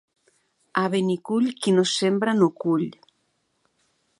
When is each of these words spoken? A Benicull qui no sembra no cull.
A 0.83 0.85
Benicull 0.93 1.51
qui 1.65 1.73
no 1.75 1.85
sembra 1.91 2.35
no 2.39 2.51
cull. 2.65 2.89